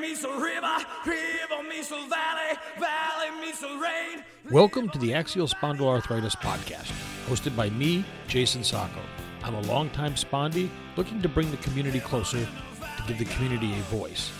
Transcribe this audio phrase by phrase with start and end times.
[0.00, 0.76] meets a river,
[1.06, 4.22] river meets a valley, valley meets a rain.
[4.50, 6.92] Welcome to the Axial Spondyloarthritis Podcast,
[7.26, 9.00] hosted by me, Jason Sacco.
[9.42, 13.82] I'm a longtime spondy looking to bring the community closer to give the community a
[13.84, 14.30] voice.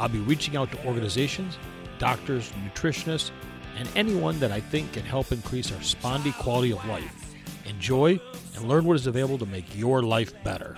[0.00, 1.58] I'll be reaching out to organizations,
[1.98, 3.30] doctors, nutritionists,
[3.78, 7.34] and anyone that I think can help increase our spondy quality of life.
[7.66, 8.18] Enjoy
[8.56, 10.76] and learn what is available to make your life better.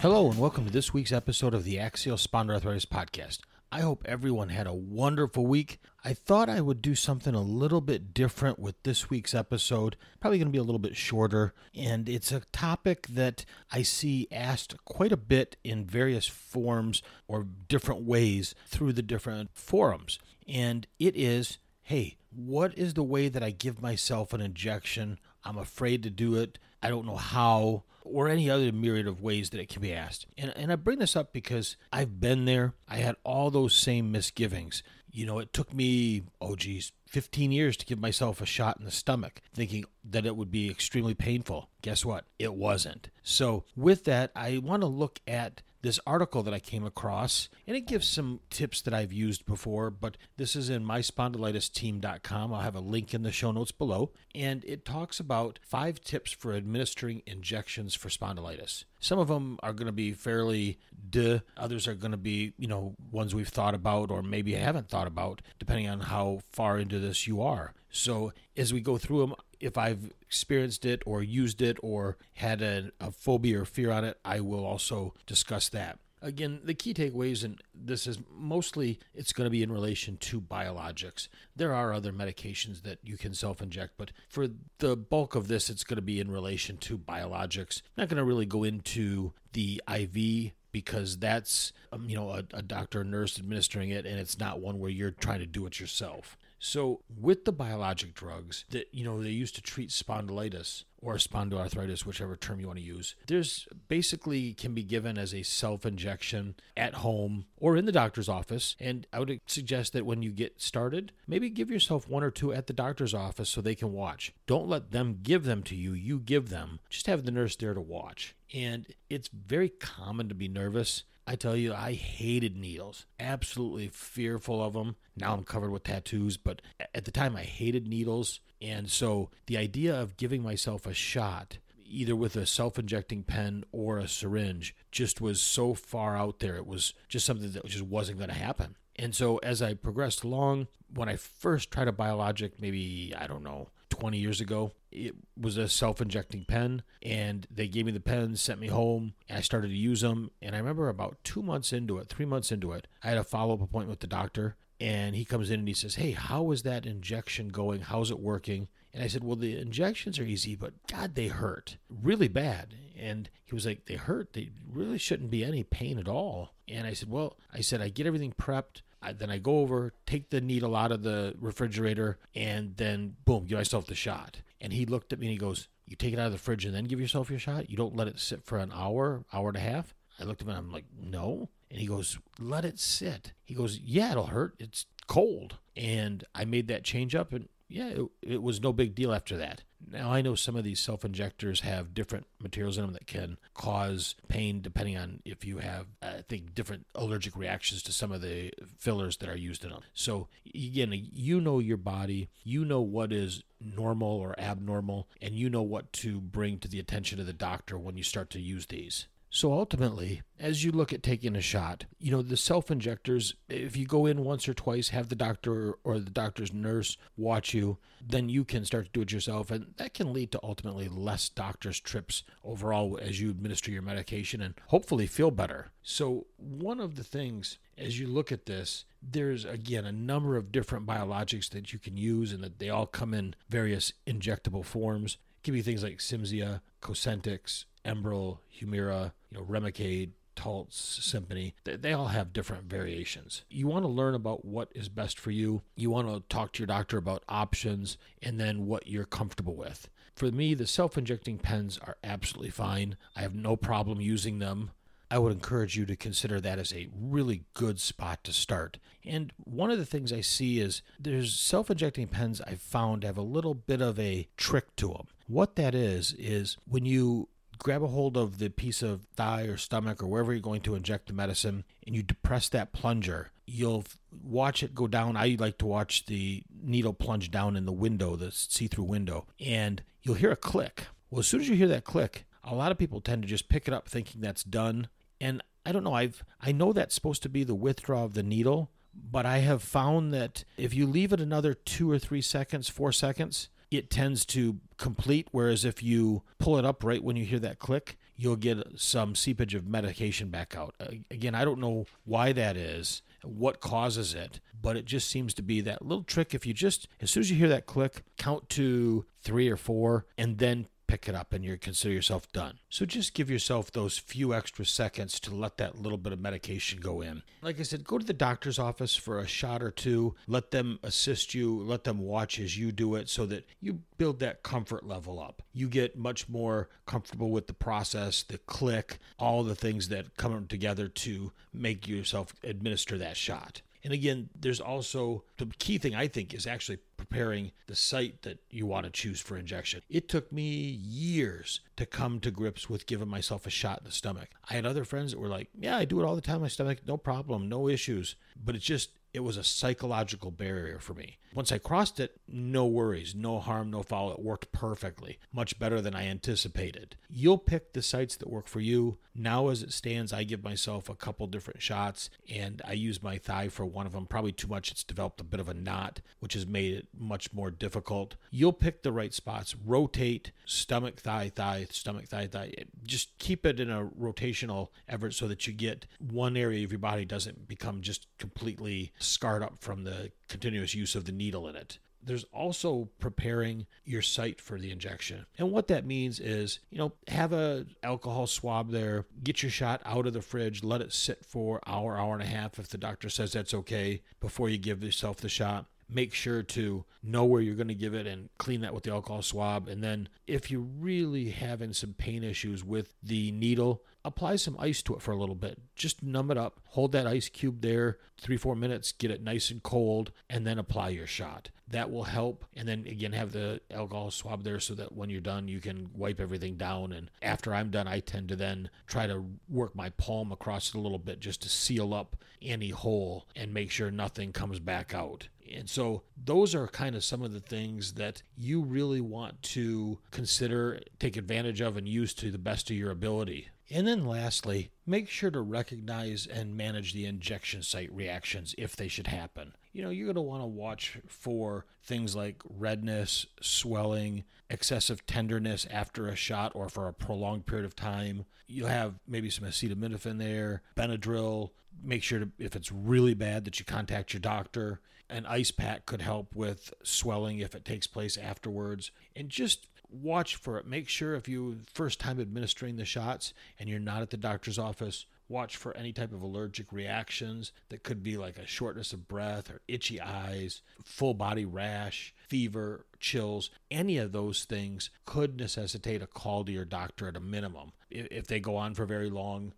[0.00, 3.40] Hello, and welcome to this week's episode of the Axial Spondyloarthritis Podcast.
[3.70, 5.78] I hope everyone had a wonderful week.
[6.02, 9.96] I thought I would do something a little bit different with this week's episode.
[10.20, 14.26] Probably going to be a little bit shorter, and it's a topic that I see
[14.32, 20.18] asked quite a bit in various forms or different ways through the different forums.
[20.46, 21.58] And it is
[21.88, 25.18] hey, what is the way that I give myself an injection?
[25.42, 26.58] I'm afraid to do it.
[26.82, 30.26] I don't know how, or any other myriad of ways that it can be asked.
[30.36, 32.74] And, and I bring this up because I've been there.
[32.88, 34.82] I had all those same misgivings.
[35.10, 38.84] You know, it took me, oh geez, 15 years to give myself a shot in
[38.84, 41.70] the stomach, thinking that it would be extremely painful.
[41.82, 42.26] Guess what?
[42.38, 43.08] It wasn't.
[43.22, 47.76] So, with that, I want to look at this article that I came across, and
[47.76, 52.52] it gives some tips that I've used before, but this is in myspondylitisteam.com.
[52.52, 56.32] I'll have a link in the show notes below, and it talks about five tips
[56.32, 58.84] for administering injections for spondylitis.
[59.00, 60.78] Some of them are going to be fairly
[61.10, 64.88] duh, others are going to be, you know, ones we've thought about or maybe haven't
[64.88, 67.74] thought about, depending on how far into this you are.
[67.90, 72.62] So, as we go through them, if I've experienced it or used it or had
[72.62, 75.98] a, a, phobia or fear on it, I will also discuss that.
[76.20, 80.40] Again, the key takeaways, and this is mostly it's going to be in relation to
[80.40, 81.28] biologics.
[81.54, 84.48] There are other medications that you can self inject, but for
[84.78, 87.82] the bulk of this, it's going to be in relation to biologics.
[87.82, 92.44] I'm not going to really go into the IV because that's um, you know a,
[92.52, 95.66] a doctor or nurse administering it, and it's not one where you're trying to do
[95.66, 96.36] it yourself.
[96.58, 102.04] So with the biologic drugs that you know they used to treat spondylitis or spondyloarthritis,
[102.04, 106.94] whichever term you want to use, there's basically can be given as a self-injection at
[106.94, 108.74] home or in the doctor's office.
[108.80, 112.52] And I would suggest that when you get started, maybe give yourself one or two
[112.52, 114.32] at the doctor's office so they can watch.
[114.46, 116.80] Don't let them give them to you, you give them.
[116.90, 118.34] Just have the nurse there to watch.
[118.52, 121.04] And it's very common to be nervous.
[121.28, 124.96] I tell you, I hated needles, absolutely fearful of them.
[125.14, 126.62] Now I'm covered with tattoos, but
[126.94, 128.40] at the time I hated needles.
[128.62, 133.64] And so the idea of giving myself a shot, either with a self injecting pen
[133.72, 136.56] or a syringe, just was so far out there.
[136.56, 138.76] It was just something that just wasn't going to happen.
[138.96, 143.44] And so as I progressed along, when I first tried a biologic, maybe, I don't
[143.44, 144.72] know, 20 years ago.
[144.90, 149.14] It was a self injecting pen, and they gave me the pen, sent me home,
[149.30, 150.30] I started to use them.
[150.40, 153.24] And I remember about two months into it, three months into it, I had a
[153.24, 156.50] follow up appointment with the doctor, and he comes in and he says, Hey, how
[156.52, 157.82] is that injection going?
[157.82, 158.68] How's it working?
[158.94, 162.74] And I said, Well, the injections are easy, but God, they hurt really bad.
[162.98, 164.32] And he was like, They hurt.
[164.32, 166.54] They really shouldn't be any pain at all.
[166.66, 168.82] And I said, Well, I said, I get everything prepped.
[169.02, 173.46] I, then I go over, take the needle out of the refrigerator, and then boom,
[173.46, 174.42] give myself the shot.
[174.60, 176.64] And he looked at me and he goes, You take it out of the fridge
[176.64, 177.70] and then give yourself your shot?
[177.70, 179.94] You don't let it sit for an hour, hour and a half?
[180.20, 181.48] I looked at him and I'm like, No.
[181.70, 183.32] And he goes, Let it sit.
[183.44, 184.54] He goes, Yeah, it'll hurt.
[184.58, 185.58] It's cold.
[185.76, 189.36] And I made that change up and yeah, it, it, was no big deal after
[189.36, 189.62] that.
[189.92, 193.38] Now, I know some of these self injectors have different materials in them that can
[193.54, 198.20] cause pain depending on if you have, I think, different allergic reactions to some of
[198.20, 199.82] the fillers that are used in them.
[199.94, 205.50] So, again, you know your body, you know what is normal or abnormal, and you
[205.50, 208.66] know what to bring to the attention of the doctor when you start to use
[208.66, 209.06] these.
[209.30, 213.76] So ultimately, as you look at taking a shot, you know, the self injectors, if
[213.76, 217.78] you go in once or twice, have the doctor or the doctor's nurse watch you,
[218.06, 219.50] then you can start to do it yourself.
[219.50, 224.40] And that can lead to ultimately less doctor's trips overall as you administer your medication
[224.40, 225.72] and hopefully feel better.
[225.82, 230.50] So, one of the things as you look at this, there's again a number of
[230.50, 235.18] different biologics that you can use and that they all come in various injectable forms.
[235.38, 241.76] It can be things like Cimzia, Cosentyx, Enbrel, Humira, you know, Remicade, Taltz, Simponi, they,
[241.76, 243.42] they, all have different variations.
[243.50, 245.62] You want to learn about what is best for you.
[245.74, 249.88] You want to talk to your doctor about options and then what you're comfortable with.
[250.14, 252.96] For me, the self injecting pens are absolutely fine.
[253.16, 254.70] I have no problem using them.
[255.10, 258.78] I would encourage you to consider that as a really good spot to start.
[259.04, 263.18] And one of the things I see is there's self injecting pens I've found have
[263.18, 265.06] a little bit of a trick to them.
[265.26, 269.56] What that is, is when you grab a hold of the piece of thigh or
[269.56, 273.84] stomach or wherever you're going to inject the medicine and you depress that plunger, you'll
[274.22, 275.16] watch it go down.
[275.16, 279.26] I like to watch the needle plunge down in the window, the see through window,
[279.40, 280.86] and you'll hear a click.
[281.10, 283.48] Well, as soon as you hear that click, a lot of people tend to just
[283.48, 284.88] pick it up thinking that's done.
[285.20, 288.22] And I don't know, I've I know that's supposed to be the withdraw of the
[288.22, 292.68] needle, but I have found that if you leave it another two or three seconds,
[292.68, 295.28] four seconds, it tends to complete.
[295.30, 299.14] Whereas if you pull it up right when you hear that click, you'll get some
[299.14, 300.74] seepage of medication back out.
[301.10, 305.42] Again, I don't know why that is, what causes it, but it just seems to
[305.42, 306.34] be that little trick.
[306.34, 310.06] If you just, as soon as you hear that click, count to three or four,
[310.16, 312.58] and then pick it up and you consider yourself done.
[312.68, 316.80] So just give yourself those few extra seconds to let that little bit of medication
[316.80, 317.22] go in.
[317.42, 320.16] Like I said, go to the doctor's office for a shot or two.
[320.26, 324.18] Let them assist you, let them watch as you do it so that you build
[324.20, 325.42] that comfort level up.
[325.52, 330.46] You get much more comfortable with the process, the click, all the things that come
[330.46, 333.60] together to make yourself administer that shot.
[333.88, 338.38] And again, there's also the key thing I think is actually preparing the site that
[338.50, 339.80] you want to choose for injection.
[339.88, 343.90] It took me years to come to grips with giving myself a shot in the
[343.90, 344.28] stomach.
[344.50, 346.42] I had other friends that were like, Yeah, I do it all the time.
[346.42, 348.14] My stomach, no problem, no issues.
[348.36, 351.18] But it's just, it was a psychological barrier for me.
[351.34, 354.10] Once I crossed it, no worries, no harm, no foul.
[354.12, 356.96] It worked perfectly, much better than I anticipated.
[357.08, 358.98] You'll pick the sites that work for you.
[359.14, 363.18] Now, as it stands, I give myself a couple different shots and I use my
[363.18, 364.06] thigh for one of them.
[364.06, 364.70] Probably too much.
[364.70, 368.16] It's developed a bit of a knot, which has made it much more difficult.
[368.30, 372.52] You'll pick the right spots, rotate stomach, thigh, thigh, stomach, thigh, thigh.
[372.84, 376.78] Just keep it in a rotational effort so that you get one area of your
[376.78, 381.56] body doesn't become just completely scarred up from the continuous use of the needle in
[381.56, 381.78] it.
[382.02, 385.26] There's also preparing your site for the injection.
[385.36, 389.82] And what that means is, you know, have a alcohol swab there, get your shot
[389.84, 392.78] out of the fridge, let it sit for hour, hour and a half if the
[392.78, 397.40] doctor says that's okay before you give yourself the shot make sure to know where
[397.40, 399.68] you're going to give it and clean that with the alcohol swab.
[399.68, 404.82] And then, if you're really having some pain issues with the needle, apply some ice
[404.82, 405.60] to it for a little bit.
[405.76, 409.50] Just numb it up, hold that ice cube there three, four minutes, get it nice
[409.50, 411.50] and cold, and then apply your shot.
[411.70, 412.44] That will help.
[412.56, 415.90] And then again, have the alcohol swab there so that when you're done, you can
[415.94, 416.92] wipe everything down.
[416.92, 420.74] And after I'm done, I tend to then try to work my palm across it
[420.74, 424.94] a little bit just to seal up any hole and make sure nothing comes back
[424.94, 425.28] out.
[425.54, 429.98] And so those are kind of some of the things that you really want to
[430.10, 433.48] consider, take advantage of, and use to the best of your ability.
[433.70, 438.88] And then lastly, make sure to recognize and manage the injection site reactions if they
[438.88, 439.52] should happen.
[439.72, 445.66] You know, you're going to want to watch for things like redness, swelling, excessive tenderness
[445.70, 448.24] after a shot or for a prolonged period of time.
[448.46, 451.50] You'll have maybe some acetaminophen there, Benadryl.
[451.82, 454.80] Make sure to, if it's really bad that you contact your doctor.
[455.10, 458.90] An ice pack could help with swelling if it takes place afterwards.
[459.14, 460.66] And just watch for it.
[460.66, 464.58] Make sure if you first time administering the shots and you're not at the doctor's
[464.58, 469.08] office, watch for any type of allergic reactions that could be like a shortness of
[469.08, 473.50] breath or itchy eyes, full body rash, fever, chills.
[473.70, 477.72] Any of those things could necessitate a call to your doctor at a minimum.
[477.90, 479.52] If they go on for very long,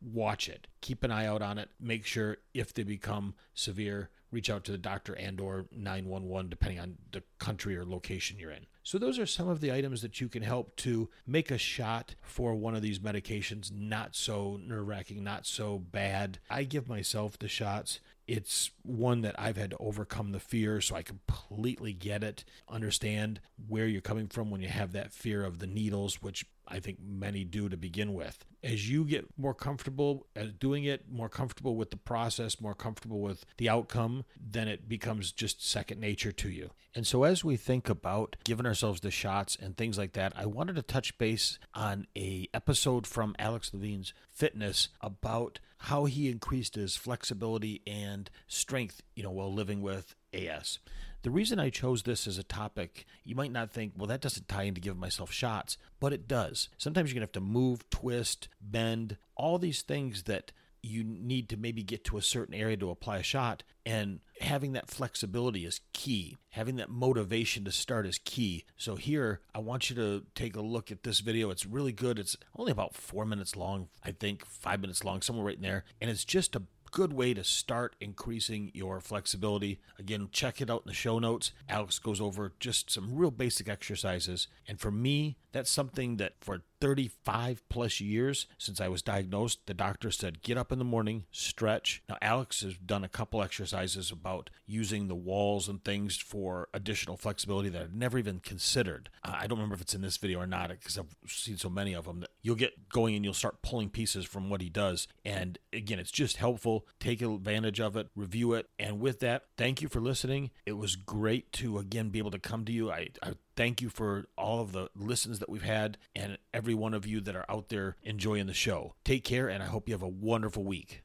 [0.00, 0.66] watch it.
[0.80, 1.70] Keep an eye out on it.
[1.80, 6.80] Make sure if they become severe, reach out to the doctor and or 911 depending
[6.80, 8.66] on the country or location you're in.
[8.82, 12.14] So those are some of the items that you can help to make a shot
[12.20, 16.38] for one of these medications not so nerve-wracking, not so bad.
[16.50, 20.96] I give myself the shots it's one that I've had to overcome the fear, so
[20.96, 22.44] I completely get it.
[22.68, 26.80] Understand where you're coming from when you have that fear of the needles, which I
[26.80, 28.44] think many do to begin with.
[28.62, 33.20] As you get more comfortable at doing it, more comfortable with the process, more comfortable
[33.20, 36.70] with the outcome, then it becomes just second nature to you.
[36.94, 40.46] And so as we think about giving ourselves the shots and things like that, I
[40.46, 46.76] wanted to touch base on a episode from Alex Levine's Fitness about how he increased
[46.76, 50.78] his flexibility and strength, you know, while living with AS.
[51.24, 54.46] The reason I chose this as a topic, you might not think, well, that doesn't
[54.46, 56.68] tie into giving myself shots, but it does.
[56.76, 60.52] Sometimes you're going to have to move, twist, bend, all these things that
[60.82, 63.62] you need to maybe get to a certain area to apply a shot.
[63.86, 66.36] And having that flexibility is key.
[66.50, 68.66] Having that motivation to start is key.
[68.76, 71.48] So, here, I want you to take a look at this video.
[71.48, 72.18] It's really good.
[72.18, 75.84] It's only about four minutes long, I think, five minutes long, somewhere right in there.
[76.02, 76.62] And it's just a
[76.94, 79.80] good way to start increasing your flexibility.
[79.98, 81.50] Again, check it out in the show notes.
[81.68, 84.46] Alex goes over just some real basic exercises.
[84.68, 89.74] And for me, that's something that for 35 plus years since I was diagnosed, the
[89.74, 92.02] doctor said, get up in the morning, stretch.
[92.08, 97.16] Now, Alex has done a couple exercises about using the walls and things for additional
[97.16, 99.10] flexibility that I've never even considered.
[99.22, 101.94] I don't remember if it's in this video or not because I've seen so many
[101.94, 105.08] of them that you'll get going and you'll start pulling pieces from what he does.
[105.24, 106.86] And again, it's just helpful.
[107.00, 108.68] Take advantage of it, review it.
[108.78, 110.50] And with that, thank you for listening.
[110.66, 112.90] It was great to again be able to come to you.
[112.90, 116.94] I, I thank you for all of the listens that we've had and every one
[116.94, 118.94] of you that are out there enjoying the show.
[119.04, 121.02] Take care, and I hope you have a wonderful week.